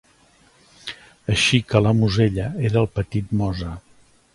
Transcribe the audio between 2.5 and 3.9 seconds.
era el "petit Mosa".